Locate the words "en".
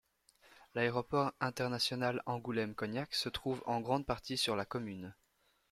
3.67-3.81